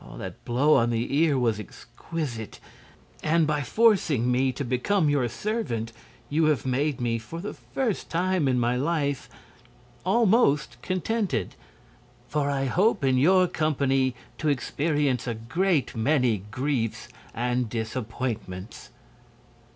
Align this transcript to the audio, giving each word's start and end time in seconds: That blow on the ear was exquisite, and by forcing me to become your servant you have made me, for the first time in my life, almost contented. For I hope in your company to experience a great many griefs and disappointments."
That 0.17 0.43
blow 0.45 0.77
on 0.77 0.89
the 0.89 1.15
ear 1.15 1.37
was 1.37 1.59
exquisite, 1.59 2.59
and 3.21 3.45
by 3.45 3.61
forcing 3.61 4.31
me 4.31 4.51
to 4.51 4.65
become 4.65 5.11
your 5.11 5.27
servant 5.29 5.93
you 6.27 6.45
have 6.45 6.65
made 6.65 6.99
me, 6.99 7.19
for 7.19 7.39
the 7.39 7.53
first 7.53 8.09
time 8.09 8.47
in 8.47 8.59
my 8.59 8.75
life, 8.75 9.29
almost 10.03 10.81
contented. 10.81 11.53
For 12.27 12.49
I 12.49 12.65
hope 12.65 13.03
in 13.03 13.19
your 13.19 13.47
company 13.47 14.15
to 14.39 14.49
experience 14.49 15.27
a 15.27 15.35
great 15.35 15.95
many 15.95 16.45
griefs 16.49 17.07
and 17.35 17.69
disappointments." 17.69 18.89